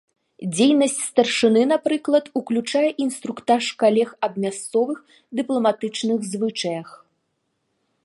Дзейнасць 0.53 0.95
старшыны, 1.09 1.61
напрыклад, 1.73 2.25
уключае 2.41 2.83
інструктаж 3.07 3.63
калег 3.85 4.09
аб 4.29 4.33
мясцовых 4.47 4.97
дыпламатычных 5.41 6.17
звычаях. 6.35 6.87